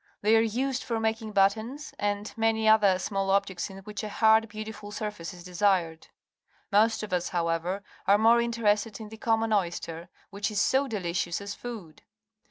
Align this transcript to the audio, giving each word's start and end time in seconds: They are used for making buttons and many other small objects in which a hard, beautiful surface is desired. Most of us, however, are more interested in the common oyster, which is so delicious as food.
They 0.23 0.35
are 0.35 0.41
used 0.41 0.81
for 0.81 0.99
making 0.99 1.33
buttons 1.33 1.93
and 1.99 2.33
many 2.35 2.67
other 2.67 2.97
small 2.97 3.29
objects 3.29 3.69
in 3.69 3.77
which 3.83 4.01
a 4.03 4.09
hard, 4.09 4.49
beautiful 4.49 4.89
surface 4.91 5.31
is 5.31 5.43
desired. 5.43 6.07
Most 6.71 7.03
of 7.03 7.13
us, 7.13 7.29
however, 7.29 7.83
are 8.07 8.17
more 8.17 8.41
interested 8.41 8.99
in 8.99 9.09
the 9.09 9.17
common 9.17 9.53
oyster, 9.53 10.09
which 10.31 10.49
is 10.49 10.59
so 10.59 10.87
delicious 10.87 11.39
as 11.39 11.53
food. 11.53 12.01